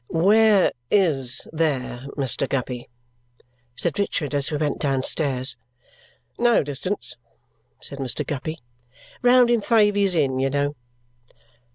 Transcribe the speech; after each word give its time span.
"Where 0.07 0.71
IS 0.89 1.47
'there,' 1.53 2.07
Mr. 2.17 2.49
Guppy?" 2.49 2.89
said 3.75 3.99
Richard 3.99 4.33
as 4.33 4.49
we 4.49 4.57
went 4.57 4.79
downstairs. 4.79 5.57
"No 6.39 6.63
distance," 6.63 7.17
said 7.81 7.99
Mr. 7.99 8.25
Guppy; 8.25 8.57
"round 9.21 9.51
in 9.51 9.61
Thavies 9.61 10.15
Inn, 10.15 10.39
you 10.39 10.49
know." 10.49 10.75